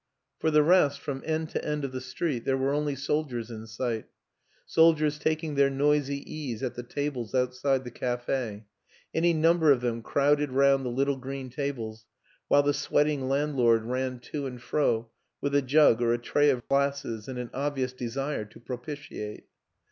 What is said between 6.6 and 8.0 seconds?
at the tables outside the